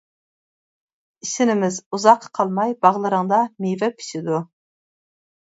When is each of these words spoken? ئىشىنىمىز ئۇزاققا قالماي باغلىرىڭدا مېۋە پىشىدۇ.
ئىشىنىمىز 1.25 1.77
ئۇزاققا 1.97 2.31
قالماي 2.39 2.73
باغلىرىڭدا 2.87 3.43
مېۋە 3.67 3.91
پىشىدۇ. 4.01 4.41